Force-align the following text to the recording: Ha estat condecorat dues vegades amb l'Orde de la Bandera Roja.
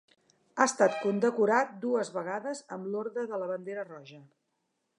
Ha 0.61 0.65
estat 0.69 0.95
condecorat 1.01 1.75
dues 1.83 2.09
vegades 2.17 2.63
amb 2.77 2.89
l'Orde 2.95 3.27
de 3.35 3.43
la 3.43 3.51
Bandera 3.53 3.85
Roja. 3.91 4.19